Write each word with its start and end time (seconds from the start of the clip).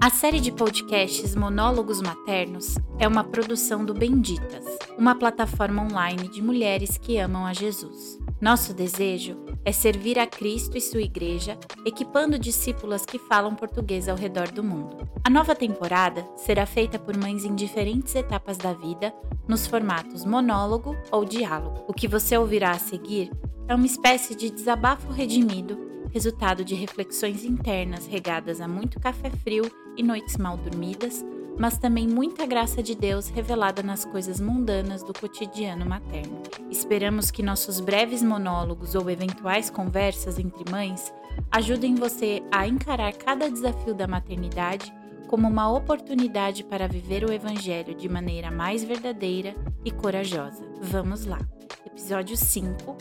A 0.00 0.10
série 0.10 0.38
de 0.38 0.52
podcasts 0.52 1.34
Monólogos 1.34 2.00
Maternos 2.00 2.76
é 3.00 3.08
uma 3.08 3.24
produção 3.24 3.84
do 3.84 3.92
Benditas, 3.92 4.64
uma 4.96 5.16
plataforma 5.16 5.82
online 5.82 6.28
de 6.28 6.40
mulheres 6.40 6.96
que 6.96 7.18
amam 7.18 7.44
a 7.44 7.52
Jesus. 7.52 8.16
Nosso 8.40 8.72
desejo 8.72 9.36
é 9.64 9.72
servir 9.72 10.16
a 10.16 10.24
Cristo 10.24 10.78
e 10.78 10.80
sua 10.80 11.02
igreja, 11.02 11.58
equipando 11.84 12.38
discípulas 12.38 13.04
que 13.04 13.18
falam 13.18 13.56
português 13.56 14.08
ao 14.08 14.16
redor 14.16 14.52
do 14.52 14.62
mundo. 14.62 14.96
A 15.24 15.28
nova 15.28 15.52
temporada 15.56 16.24
será 16.36 16.64
feita 16.64 16.96
por 16.96 17.16
mães 17.16 17.44
em 17.44 17.56
diferentes 17.56 18.14
etapas 18.14 18.56
da 18.56 18.72
vida, 18.72 19.12
nos 19.48 19.66
formatos 19.66 20.24
monólogo 20.24 20.96
ou 21.10 21.24
diálogo. 21.24 21.84
O 21.88 21.92
que 21.92 22.06
você 22.06 22.38
ouvirá 22.38 22.70
a 22.70 22.78
seguir 22.78 23.32
é 23.66 23.74
uma 23.74 23.86
espécie 23.86 24.36
de 24.36 24.48
desabafo 24.48 25.10
redimido 25.10 25.87
resultado 26.12 26.64
de 26.64 26.74
reflexões 26.74 27.44
internas 27.44 28.06
regadas 28.06 28.60
a 28.60 28.68
muito 28.68 28.98
café 29.00 29.30
frio 29.30 29.70
e 29.96 30.02
noites 30.02 30.36
mal 30.36 30.56
dormidas, 30.56 31.24
mas 31.58 31.76
também 31.76 32.06
muita 32.06 32.46
graça 32.46 32.82
de 32.82 32.94
Deus 32.94 33.28
revelada 33.28 33.82
nas 33.82 34.04
coisas 34.04 34.40
mundanas 34.40 35.02
do 35.02 35.12
cotidiano 35.12 35.84
materno. 35.84 36.42
Esperamos 36.70 37.30
que 37.30 37.42
nossos 37.42 37.80
breves 37.80 38.22
monólogos 38.22 38.94
ou 38.94 39.10
eventuais 39.10 39.68
conversas 39.68 40.38
entre 40.38 40.70
mães 40.70 41.12
ajudem 41.50 41.94
você 41.94 42.42
a 42.50 42.66
encarar 42.66 43.12
cada 43.14 43.50
desafio 43.50 43.94
da 43.94 44.06
maternidade 44.06 44.92
como 45.26 45.46
uma 45.46 45.70
oportunidade 45.70 46.64
para 46.64 46.88
viver 46.88 47.24
o 47.24 47.32
Evangelho 47.32 47.94
de 47.94 48.08
maneira 48.08 48.50
mais 48.50 48.82
verdadeira 48.82 49.54
e 49.84 49.90
corajosa. 49.90 50.64
Vamos 50.80 51.26
lá! 51.26 51.38
Episódio 51.84 52.36
5 52.36 52.96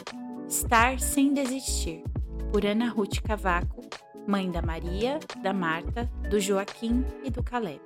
Estar 0.49 0.99
sem 0.99 1.33
desistir 1.33 2.03
por 2.51 2.65
Ana 2.65 2.89
Ruth 2.89 3.21
Cavaco, 3.21 3.83
mãe 4.27 4.49
da 4.49 4.61
Maria, 4.61 5.19
da 5.41 5.53
Marta, 5.53 6.09
do 6.29 6.39
Joaquim 6.39 7.03
e 7.23 7.29
do 7.29 7.43
Caleb. 7.43 7.81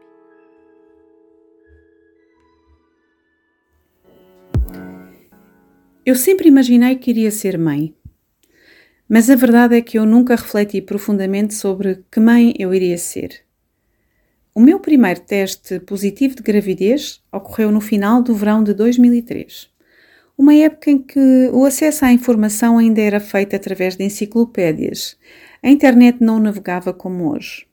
Eu 6.06 6.16
sempre 6.16 6.48
imaginei 6.48 6.96
que 6.96 7.12
iria 7.12 7.32
ser 7.32 7.58
mãe, 7.58 7.96
mas 9.08 9.30
a 9.30 9.36
verdade 9.36 9.76
é 9.76 9.82
que 9.82 9.98
eu 9.98 10.06
nunca 10.06 10.36
refleti 10.36 10.82
profundamente 10.82 11.54
sobre 11.54 12.04
que 12.12 12.20
mãe 12.20 12.54
eu 12.60 12.74
iria 12.74 12.98
ser. 12.98 13.46
O 14.54 14.60
meu 14.60 14.80
primeiro 14.80 15.22
teste 15.22 15.80
positivo 15.80 16.36
de 16.36 16.44
gravidez 16.44 17.24
ocorreu 17.32 17.72
no 17.72 17.80
final 17.80 18.22
do 18.22 18.36
verão 18.36 18.64
de 18.64 18.74
2003 18.74 19.71
uma 20.42 20.56
época 20.56 20.90
em 20.90 20.98
que 20.98 21.52
o 21.54 21.66
acesso 21.66 22.04
à 22.04 22.12
informação 22.12 22.80
ainda 22.80 23.00
era 23.00 23.20
feito 23.20 23.56
através 23.56 23.96
de 23.96 24.04
enciclopédias. 24.04 25.16
A 25.62 25.70
internet 25.70 26.18
não 26.20 26.40
navegava 26.40 26.92
como 26.92 27.32
hoje. 27.32 27.68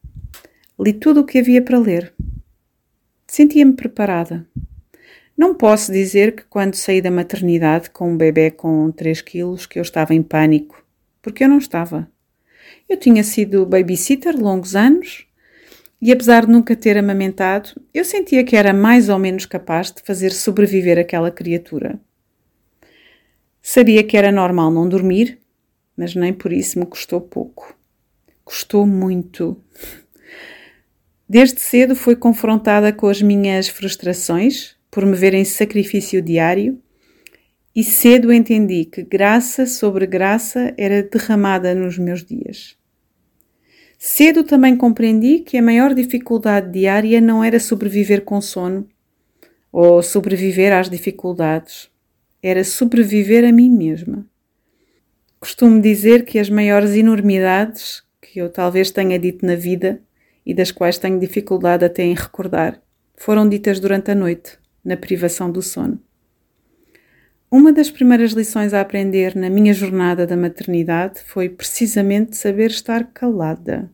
Li 0.78 0.92
tudo 0.92 1.20
o 1.20 1.24
que 1.24 1.38
havia 1.38 1.62
para 1.62 1.78
ler. 1.78 2.12
Sentia-me 3.26 3.72
preparada. 3.72 4.46
Não 5.34 5.54
posso 5.54 5.90
dizer 5.90 6.36
que 6.36 6.42
quando 6.42 6.74
saí 6.74 7.00
da 7.00 7.10
maternidade 7.10 7.88
com 7.88 8.12
um 8.12 8.18
bebê 8.18 8.50
com 8.50 8.90
3 8.90 9.22
quilos 9.22 9.64
que 9.64 9.78
eu 9.78 9.82
estava 9.82 10.12
em 10.12 10.22
pânico, 10.22 10.84
porque 11.22 11.44
eu 11.44 11.48
não 11.48 11.56
estava. 11.56 12.06
Eu 12.86 12.98
tinha 12.98 13.24
sido 13.24 13.64
babysitter 13.64 14.38
longos 14.38 14.76
anos 14.76 15.26
e 16.02 16.12
apesar 16.12 16.44
de 16.44 16.52
nunca 16.52 16.76
ter 16.76 16.98
amamentado, 16.98 17.70
eu 17.94 18.04
sentia 18.04 18.44
que 18.44 18.54
era 18.54 18.74
mais 18.74 19.08
ou 19.08 19.18
menos 19.18 19.46
capaz 19.46 19.90
de 19.90 20.02
fazer 20.02 20.32
sobreviver 20.32 20.98
aquela 20.98 21.30
criatura. 21.30 21.98
Sabia 23.70 24.02
que 24.02 24.16
era 24.16 24.32
normal 24.32 24.70
não 24.70 24.88
dormir, 24.88 25.38
mas 25.94 26.14
nem 26.14 26.32
por 26.32 26.54
isso 26.54 26.78
me 26.78 26.86
custou 26.86 27.20
pouco. 27.20 27.76
Custou 28.42 28.86
muito. 28.86 29.62
Desde 31.28 31.60
cedo 31.60 31.94
fui 31.94 32.16
confrontada 32.16 32.94
com 32.94 33.08
as 33.08 33.20
minhas 33.20 33.68
frustrações 33.68 34.74
por 34.90 35.04
me 35.04 35.14
ver 35.14 35.34
em 35.34 35.44
sacrifício 35.44 36.22
diário 36.22 36.80
e 37.76 37.84
cedo 37.84 38.32
entendi 38.32 38.86
que 38.86 39.02
graça 39.02 39.66
sobre 39.66 40.06
graça 40.06 40.72
era 40.78 41.02
derramada 41.02 41.74
nos 41.74 41.98
meus 41.98 42.24
dias. 42.24 42.74
Cedo 43.98 44.44
também 44.44 44.78
compreendi 44.78 45.40
que 45.40 45.58
a 45.58 45.62
maior 45.62 45.92
dificuldade 45.92 46.72
diária 46.72 47.20
não 47.20 47.44
era 47.44 47.60
sobreviver 47.60 48.24
com 48.24 48.40
sono 48.40 48.88
ou 49.70 50.02
sobreviver 50.02 50.72
às 50.72 50.88
dificuldades 50.88 51.90
era 52.42 52.64
sobreviver 52.64 53.44
a 53.44 53.52
mim 53.52 53.70
mesma. 53.70 54.26
Costumo 55.40 55.80
dizer 55.80 56.24
que 56.24 56.38
as 56.38 56.50
maiores 56.50 56.90
enormidades 56.94 58.02
que 58.20 58.40
eu 58.40 58.50
talvez 58.50 58.90
tenha 58.90 59.18
dito 59.18 59.46
na 59.46 59.54
vida 59.54 60.02
e 60.44 60.52
das 60.52 60.70
quais 60.70 60.98
tenho 60.98 61.18
dificuldade 61.18 61.84
até 61.84 62.02
em 62.02 62.14
recordar 62.14 62.80
foram 63.16 63.48
ditas 63.48 63.80
durante 63.80 64.10
a 64.10 64.14
noite, 64.14 64.58
na 64.84 64.96
privação 64.96 65.50
do 65.50 65.60
sono. 65.60 66.00
Uma 67.50 67.72
das 67.72 67.90
primeiras 67.90 68.32
lições 68.32 68.74
a 68.74 68.80
aprender 68.80 69.34
na 69.34 69.48
minha 69.48 69.72
jornada 69.72 70.26
da 70.26 70.36
maternidade 70.36 71.20
foi 71.24 71.48
precisamente 71.48 72.36
saber 72.36 72.70
estar 72.70 73.12
calada. 73.12 73.90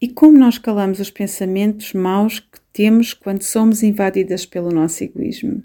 E 0.00 0.08
como 0.08 0.36
nós 0.36 0.58
calamos 0.58 0.98
os 0.98 1.10
pensamentos 1.10 1.92
maus 1.92 2.40
que 2.40 2.60
temos 2.72 3.14
quando 3.14 3.42
somos 3.42 3.82
invadidas 3.84 4.44
pelo 4.44 4.72
nosso 4.72 5.04
egoísmo? 5.04 5.62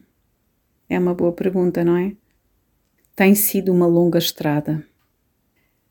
É 0.90 0.98
uma 0.98 1.14
boa 1.14 1.34
pergunta, 1.34 1.84
não 1.84 1.98
é? 1.98 2.16
Tem 3.16 3.36
sido 3.36 3.74
uma 3.74 3.86
longa 3.86 4.20
estrada. 4.20 4.86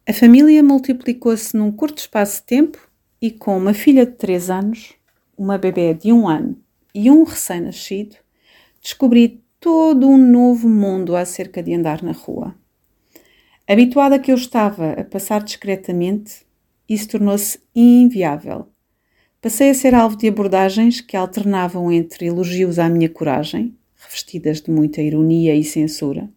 A 0.09 0.13
família 0.13 0.63
multiplicou-se 0.63 1.57
num 1.57 1.71
curto 1.71 1.99
espaço 1.99 2.41
de 2.41 2.47
tempo 2.47 2.79
e 3.21 3.31
com 3.31 3.57
uma 3.59 3.75
filha 3.75 4.07
de 4.07 4.13
3 4.13 4.51
anos, 4.51 4.95
uma 5.37 5.59
bebê 5.59 5.93
de 5.93 6.13
um 6.13 6.27
ano 6.27 6.57
e 6.95 7.11
um 7.11 7.25
recém-nascido, 7.25 8.17
descobri 8.81 9.45
todo 9.61 10.09
um 10.09 10.17
novo 10.17 10.69
mundo 10.69 11.15
acerca 11.15 11.63
de 11.63 11.75
andar 11.75 12.03
na 12.03 12.13
rua. 12.13 12.55
Habituada 13.69 14.19
que 14.19 14.31
eu 14.31 14.37
estava 14.37 14.93
a 14.93 15.05
passar 15.05 15.43
discretamente, 15.43 16.47
isso 16.89 17.09
tornou-se 17.09 17.61
inviável. 17.75 18.69
Passei 19.43 19.71
a 19.71 19.75
ser 19.75 19.95
alvo 19.95 20.17
de 20.17 20.29
abordagens 20.29 21.01
que 21.01 21.17
alternavam 21.17 21.91
entre 21.93 22.27
elogios 22.27 22.79
à 22.79 22.89
minha 22.89 23.09
coragem, 23.09 23.77
revestidas 24.07 24.61
de 24.61 24.71
muita 24.71 25.03
ironia 25.03 25.55
e 25.55 25.65
censura, 25.65 26.31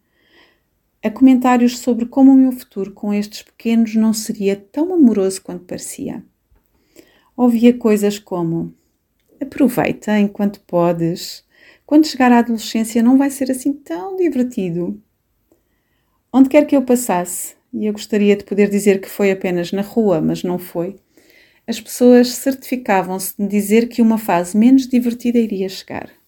a 1.02 1.09
comentários 1.09 1.80
sobre 1.80 2.06
como 2.06 2.34
o 2.34 2.35
meu 2.35 2.52
futuro 2.52 2.91
com 2.91 3.13
estes 3.13 3.41
pequenos 3.41 3.96
não 3.96 4.12
seria 4.12 4.56
tão 4.56 4.94
amoroso 4.94 5.41
quanto 5.41 5.63
parecia. 5.63 6.24
Ouvia 7.38 7.74
coisas 7.74 8.19
como: 8.19 8.74
aproveita 9.40 10.19
enquanto 10.19 10.59
podes, 10.62 11.46
quando 11.85 12.06
chegar 12.06 12.31
à 12.34 12.40
adolescência 12.40 13.02
não 13.02 13.18
vai 13.18 13.29
ser 13.29 13.50
assim 13.50 13.72
tão 13.72 14.18
divertido. 14.18 15.02
Onde 16.34 16.50
quer 16.50 16.66
que 16.66 16.75
eu 16.75 16.81
passasse, 16.81 17.56
e 17.74 17.85
eu 17.85 17.94
gostaria 17.94 18.35
de 18.35 18.44
poder 18.44 18.69
dizer 18.69 19.00
que 19.00 19.09
foi 19.09 19.31
apenas 19.31 19.72
na 19.72 19.81
rua, 19.81 20.19
mas 20.19 20.44
não 20.44 20.59
foi, 20.59 20.97
as 21.66 21.79
pessoas 21.79 22.29
certificavam-se 22.29 23.35
de 23.40 23.47
dizer 23.47 23.88
que 23.88 24.02
uma 24.02 24.18
fase 24.18 24.58
menos 24.58 24.85
divertida 24.85 25.40
iria 25.40 25.69
chegar. 25.69 26.19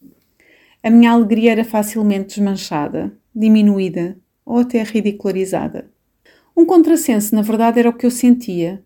A 0.83 0.89
minha 0.89 1.11
alegria 1.11 1.51
era 1.51 1.63
facilmente 1.63 2.29
desmanchada, 2.29 3.15
diminuída 3.35 4.17
ou 4.43 4.57
até 4.57 4.81
ridicularizada. 4.81 5.91
Um 6.57 6.65
contrassenso, 6.65 7.35
na 7.35 7.43
verdade, 7.43 7.79
era 7.79 7.89
o 7.89 7.93
que 7.93 8.03
eu 8.03 8.09
sentia, 8.09 8.83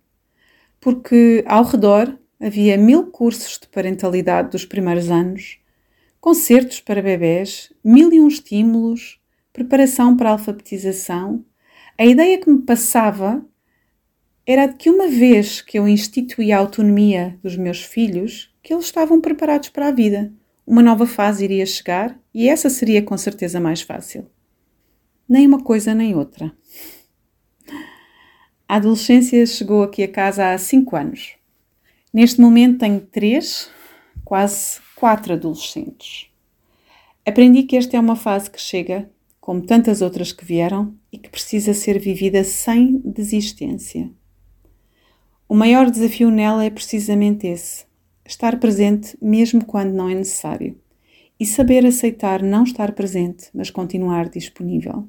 porque 0.82 1.42
ao 1.48 1.64
redor 1.64 2.20
havia 2.38 2.78
mil 2.78 3.06
cursos 3.06 3.58
de 3.58 3.70
parentalidade 3.70 4.52
dos 4.52 4.66
primeiros 4.66 5.10
anos, 5.10 5.58
concertos 6.20 6.82
para 6.82 7.02
bebés, 7.02 7.72
mil 7.82 8.12
e 8.12 8.20
um 8.20 8.28
estímulos, 8.28 9.18
preparação 9.54 10.18
para 10.18 10.32
a 10.32 10.34
alfabetização. 10.34 11.46
A 11.98 12.06
ideia 12.06 12.38
que 12.38 12.50
me 12.50 12.62
passava 12.62 13.42
era 14.46 14.66
de 14.66 14.76
que 14.76 14.90
uma 14.90 15.08
vez 15.08 15.62
que 15.62 15.80
eu 15.80 15.88
instituí 15.88 16.52
a 16.52 16.58
autonomia 16.58 17.40
dos 17.42 17.56
meus 17.56 17.82
filhos, 17.82 18.54
que 18.62 18.74
eles 18.74 18.84
estavam 18.84 19.22
preparados 19.22 19.70
para 19.70 19.88
a 19.88 19.92
vida 19.92 20.34
uma 20.66 20.82
nova 20.82 21.06
fase 21.06 21.44
iria 21.44 21.66
chegar 21.66 22.20
e 22.34 22.50
essa 22.50 22.70
seria 22.70 23.02
com 23.02 23.18
certeza 23.18 23.60
mais 23.60 23.82
fácil. 23.82 24.26
Nem 25.28 25.48
uma 25.48 25.64
coisa 25.64 25.94
nem 25.94 26.16
outra. 26.16 26.52
A 28.68 28.76
adolescência 28.78 29.46
chegou 29.46 29.84
aqui 29.84 30.02
a 30.04 30.08
casa 30.08 30.52
há 30.52 30.58
cinco 30.58 30.96
anos. 30.96 31.36
Neste 32.12 32.42
momento 32.42 32.80
tenho 32.80 33.00
três, 33.00 33.70
quase 34.24 34.80
quatro 34.96 35.34
adolescentes. 35.34 36.28
Aprendi 37.26 37.64
que 37.64 37.78
esta 37.78 37.98
é 37.98 38.00
uma 38.00 38.16
fase 38.16 38.50
que 38.50 38.60
chega, 38.60 39.10
como 39.40 39.62
tantas 39.62 40.02
outras 40.02 40.32
que 40.32 40.46
vieram, 40.46 40.96
e 41.12 41.18
que 41.18 41.30
precisa 41.30 41.74
ser 41.74 42.00
vivida 42.00 42.44
sem 42.44 43.00
desistência. 43.00 44.10
O 45.48 45.56
maior 45.56 45.90
desafio 45.92 46.32
nela 46.32 46.66
é 46.66 46.70
precisamente 46.70 47.46
esse: 47.46 47.85
estar 48.26 48.60
presente 48.60 49.18
mesmo 49.22 49.64
quando 49.64 49.94
não 49.94 50.10
é 50.10 50.16
necessário 50.16 50.78
e 51.40 51.46
saber 51.46 51.86
aceitar 51.86 52.42
não 52.42 52.64
estar 52.64 52.94
presente, 52.94 53.50
mas 53.54 53.70
continuar 53.70 54.30
disponível. 54.30 55.08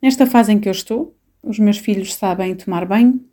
Nesta 0.00 0.26
fase 0.26 0.52
em 0.52 0.58
que 0.58 0.68
eu 0.68 0.72
estou, 0.72 1.16
os 1.42 1.58
meus 1.58 1.78
filhos 1.78 2.14
sabem 2.14 2.54
tomar 2.54 2.84
banho 2.84 3.24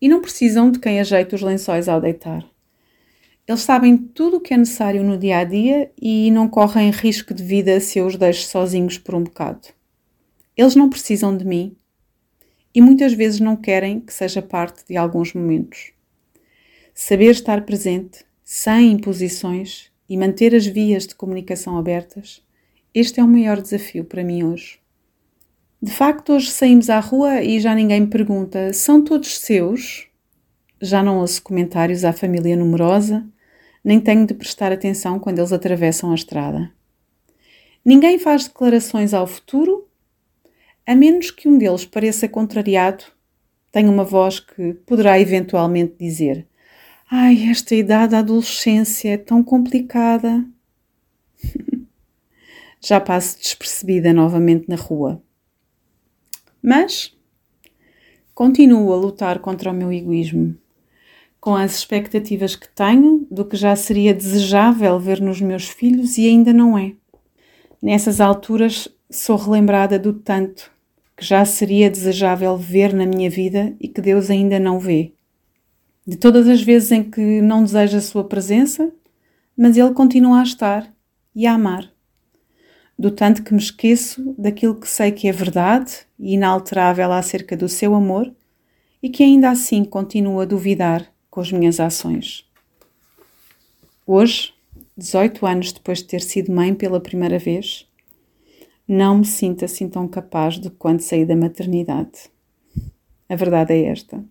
e 0.00 0.08
não 0.08 0.20
precisam 0.20 0.70
de 0.70 0.78
quem 0.78 1.00
ajeite 1.00 1.34
os 1.34 1.42
lençóis 1.42 1.88
ao 1.88 2.00
deitar. 2.00 2.44
Eles 3.46 3.60
sabem 3.62 3.96
tudo 3.96 4.36
o 4.36 4.40
que 4.40 4.54
é 4.54 4.56
necessário 4.56 5.02
no 5.02 5.18
dia 5.18 5.38
a 5.38 5.44
dia 5.44 5.90
e 6.00 6.30
não 6.30 6.48
correm 6.48 6.90
risco 6.90 7.34
de 7.34 7.42
vida 7.42 7.80
se 7.80 7.98
eu 7.98 8.06
os 8.06 8.16
deixo 8.16 8.46
sozinhos 8.46 8.98
por 8.98 9.14
um 9.14 9.24
bocado. 9.24 9.68
Eles 10.56 10.76
não 10.76 10.90
precisam 10.90 11.36
de 11.36 11.44
mim 11.44 11.76
e 12.74 12.80
muitas 12.80 13.12
vezes 13.12 13.40
não 13.40 13.56
querem 13.56 14.00
que 14.00 14.12
seja 14.12 14.40
parte 14.42 14.84
de 14.86 14.96
alguns 14.96 15.32
momentos. 15.32 15.92
Saber 17.02 17.30
estar 17.30 17.64
presente, 17.64 18.26
sem 18.44 18.92
imposições 18.92 19.90
e 20.06 20.18
manter 20.18 20.54
as 20.54 20.66
vias 20.66 21.06
de 21.06 21.14
comunicação 21.14 21.78
abertas, 21.78 22.42
este 22.94 23.20
é 23.20 23.24
o 23.24 23.26
maior 23.26 23.58
desafio 23.58 24.04
para 24.04 24.22
mim 24.22 24.44
hoje. 24.44 24.78
De 25.80 25.90
facto, 25.90 26.34
hoje 26.34 26.50
saímos 26.50 26.90
à 26.90 27.00
rua 27.00 27.42
e 27.42 27.58
já 27.58 27.74
ninguém 27.74 28.02
me 28.02 28.06
pergunta: 28.08 28.74
são 28.74 29.02
todos 29.02 29.38
seus? 29.38 30.08
Já 30.78 31.02
não 31.02 31.20
ouço 31.20 31.42
comentários 31.42 32.04
à 32.04 32.12
família 32.12 32.54
numerosa 32.54 33.26
nem 33.82 33.98
tenho 33.98 34.26
de 34.26 34.34
prestar 34.34 34.70
atenção 34.70 35.18
quando 35.18 35.38
eles 35.38 35.54
atravessam 35.54 36.12
a 36.12 36.14
estrada. 36.14 36.70
Ninguém 37.82 38.18
faz 38.18 38.46
declarações 38.46 39.14
ao 39.14 39.26
futuro, 39.26 39.88
a 40.86 40.94
menos 40.94 41.30
que 41.30 41.48
um 41.48 41.56
deles 41.56 41.86
pareça 41.86 42.28
contrariado, 42.28 43.04
tenha 43.72 43.90
uma 43.90 44.04
voz 44.04 44.38
que 44.38 44.74
poderá 44.84 45.18
eventualmente 45.18 45.94
dizer: 45.98 46.46
Ai, 47.10 47.50
esta 47.50 47.74
idade 47.74 48.12
da 48.12 48.20
adolescência 48.20 49.08
é 49.08 49.16
tão 49.16 49.42
complicada. 49.42 50.46
Já 52.80 53.00
passo 53.00 53.36
despercebida 53.38 54.12
novamente 54.12 54.68
na 54.68 54.76
rua. 54.76 55.20
Mas 56.62 57.12
continuo 58.32 58.92
a 58.92 58.96
lutar 58.96 59.40
contra 59.40 59.72
o 59.72 59.74
meu 59.74 59.92
egoísmo 59.92 60.56
com 61.40 61.56
as 61.56 61.74
expectativas 61.76 62.54
que 62.54 62.68
tenho 62.68 63.26
do 63.30 63.44
que 63.44 63.56
já 63.56 63.74
seria 63.74 64.12
desejável 64.12 65.00
ver 65.00 65.20
nos 65.20 65.40
meus 65.40 65.68
filhos 65.68 66.18
e 66.18 66.28
ainda 66.28 66.52
não 66.52 66.76
é. 66.76 66.92
Nessas 67.82 68.20
alturas 68.20 68.88
sou 69.10 69.36
relembrada 69.36 69.98
do 69.98 70.12
tanto 70.12 70.70
que 71.16 71.24
já 71.24 71.44
seria 71.44 71.90
desejável 71.90 72.56
ver 72.56 72.92
na 72.92 73.06
minha 73.06 73.30
vida 73.30 73.74
e 73.80 73.88
que 73.88 74.00
Deus 74.00 74.30
ainda 74.30 74.60
não 74.60 74.78
vê. 74.78 75.12
De 76.06 76.16
todas 76.16 76.48
as 76.48 76.62
vezes 76.62 76.90
em 76.92 77.02
que 77.02 77.40
não 77.40 77.62
desejo 77.62 77.96
a 77.96 78.00
sua 78.00 78.24
presença, 78.24 78.92
mas 79.56 79.76
Ele 79.76 79.92
continua 79.92 80.40
a 80.40 80.42
estar 80.42 80.92
e 81.34 81.46
a 81.46 81.54
amar. 81.54 81.90
Do 82.98 83.10
tanto 83.10 83.42
que 83.42 83.52
me 83.52 83.60
esqueço 83.60 84.34
daquilo 84.36 84.74
que 84.74 84.88
sei 84.88 85.12
que 85.12 85.28
é 85.28 85.32
verdade 85.32 85.98
e 86.18 86.34
inalterável 86.34 87.12
acerca 87.12 87.56
do 87.56 87.68
seu 87.68 87.94
amor 87.94 88.32
e 89.02 89.08
que 89.08 89.22
ainda 89.22 89.50
assim 89.50 89.84
continuo 89.84 90.40
a 90.40 90.44
duvidar 90.44 91.10
com 91.30 91.40
as 91.40 91.52
minhas 91.52 91.80
ações. 91.80 92.44
Hoje, 94.06 94.52
18 94.96 95.46
anos 95.46 95.72
depois 95.72 95.98
de 95.98 96.04
ter 96.04 96.20
sido 96.20 96.52
mãe 96.52 96.74
pela 96.74 97.00
primeira 97.00 97.38
vez, 97.38 97.86
não 98.86 99.18
me 99.18 99.24
sinto 99.24 99.64
assim 99.64 99.88
tão 99.88 100.08
capaz 100.08 100.58
de 100.58 100.68
quando 100.68 101.00
saí 101.00 101.24
da 101.24 101.36
maternidade. 101.36 102.30
A 103.28 103.36
verdade 103.36 103.72
é 103.72 103.84
esta. 103.84 104.22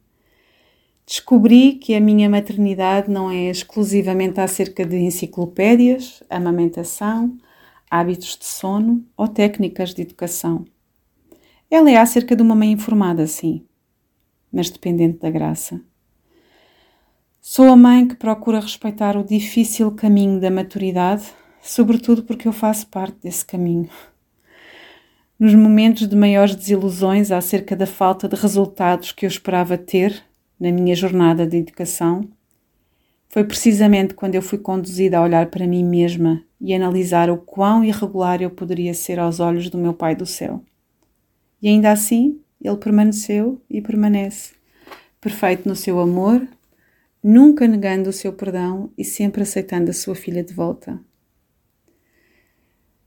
Descobri 1.10 1.74
que 1.74 1.96
a 1.96 2.00
minha 2.00 2.30
maternidade 2.30 3.10
não 3.10 3.32
é 3.32 3.50
exclusivamente 3.50 4.40
acerca 4.40 4.86
de 4.86 4.96
enciclopédias, 4.96 6.22
amamentação, 6.30 7.36
hábitos 7.90 8.38
de 8.38 8.46
sono 8.46 9.04
ou 9.18 9.28
técnicas 9.28 9.92
de 9.92 10.04
educação. 10.04 10.66
Ela 11.68 11.90
é 11.90 11.98
acerca 11.98 12.36
de 12.36 12.44
uma 12.44 12.54
mãe 12.54 12.72
informada, 12.72 13.26
sim, 13.26 13.66
mas 14.54 14.70
dependente 14.70 15.18
da 15.18 15.32
graça. 15.32 15.82
Sou 17.42 17.66
a 17.66 17.76
mãe 17.76 18.08
que 18.08 18.16
procura 18.16 18.60
respeitar 18.60 19.18
o 19.18 19.24
difícil 19.24 19.92
caminho 19.94 20.40
da 20.40 20.52
maturidade, 20.52 21.24
sobretudo 21.60 22.22
porque 22.22 22.48
eu 22.48 22.54
faço 22.54 22.86
parte 22.86 23.18
desse 23.24 23.44
caminho. 23.44 23.90
Nos 25.40 25.56
momentos 25.56 26.08
de 26.08 26.16
maiores 26.16 26.54
desilusões 26.54 27.32
acerca 27.32 27.76
da 27.76 27.88
falta 27.88 28.28
de 28.28 28.36
resultados 28.36 29.12
que 29.12 29.26
eu 29.26 29.28
esperava 29.28 29.76
ter 29.76 30.29
na 30.60 30.72
minha 30.72 30.96
jornada 30.96 31.48
de 31.48 31.58
educação, 31.58 32.30
foi 33.30 33.44
precisamente 33.44 34.16
quando 34.16 34.36
eu 34.36 34.42
fui 34.42 34.58
conduzida 34.58 35.18
a 35.18 35.24
olhar 35.24 35.52
para 35.52 35.68
mim 35.68 35.84
mesma 35.84 36.44
e 36.60 36.74
analisar 36.74 37.30
o 37.30 37.38
quão 37.38 37.84
irregular 37.84 38.42
eu 38.42 38.50
poderia 38.50 38.94
ser 38.94 39.20
aos 39.20 39.40
olhos 39.40 39.70
do 39.70 39.78
meu 39.78 39.94
Pai 39.94 40.16
do 40.16 40.26
céu. 40.26 40.64
E 41.62 41.68
ainda 41.68 41.92
assim, 41.92 42.42
ele 42.62 42.78
permaneceu 42.78 43.62
e 43.70 43.82
permanece, 43.82 44.54
perfeito 45.22 45.70
no 45.70 45.76
seu 45.76 46.00
amor, 46.00 46.46
nunca 47.24 47.68
negando 47.68 48.10
o 48.10 48.14
seu 48.14 48.34
perdão 48.34 48.92
e 48.98 49.06
sempre 49.06 49.44
aceitando 49.44 49.92
a 49.92 49.94
sua 49.94 50.16
filha 50.16 50.44
de 50.44 50.54
volta. 50.54 51.00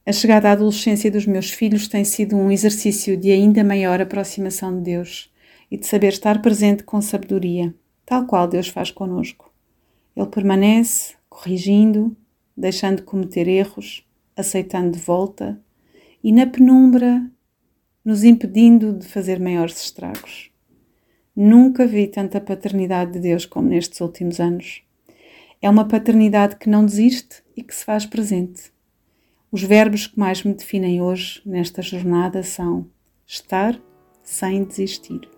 A 0.05 0.11
chegada 0.11 0.49
à 0.49 0.51
adolescência 0.53 1.11
dos 1.11 1.25
meus 1.25 1.51
filhos 1.51 1.87
tem 1.87 2.03
sido 2.03 2.35
um 2.35 2.51
exercício 2.51 3.17
de 3.17 3.31
ainda 3.31 3.63
maior 3.63 4.01
aproximação 4.01 4.77
de 4.77 4.83
Deus 4.83 5.32
e 5.73 5.77
de 5.77 5.87
saber 5.87 6.09
estar 6.09 6.39
presente 6.39 6.83
com 6.83 7.01
sabedoria, 7.01 7.73
tal 8.05 8.27
qual 8.27 8.47
Deus 8.47 8.67
faz 8.67 8.91
conosco. 8.91 9.51
Ele 10.15 10.27
permanece, 10.27 11.15
corrigindo, 11.27 12.15
deixando 12.55 12.97
de 12.97 13.01
cometer 13.01 13.47
erros, 13.47 14.07
aceitando 14.37 14.91
de 14.91 14.99
volta 14.99 15.59
e 16.23 16.31
na 16.31 16.45
penumbra 16.45 17.27
nos 18.05 18.23
impedindo 18.23 18.93
de 18.93 19.07
fazer 19.07 19.39
maiores 19.39 19.83
estragos. 19.83 20.51
Nunca 21.35 21.87
vi 21.87 22.05
tanta 22.05 22.39
paternidade 22.39 23.13
de 23.13 23.19
Deus 23.19 23.47
como 23.47 23.69
nestes 23.69 23.99
últimos 23.99 24.39
anos. 24.39 24.83
É 25.59 25.67
uma 25.67 25.87
paternidade 25.87 26.57
que 26.57 26.69
não 26.69 26.85
desiste 26.85 27.41
e 27.57 27.63
que 27.63 27.73
se 27.73 27.83
faz 27.83 28.05
presente. 28.05 28.71
Os 29.51 29.63
verbos 29.63 30.05
que 30.05 30.19
mais 30.19 30.43
me 30.43 30.53
definem 30.53 31.01
hoje 31.01 31.41
nesta 31.43 31.81
jornada 31.81 32.43
são 32.43 32.85
estar 33.25 33.81
sem 34.21 34.63
desistir. 34.65 35.32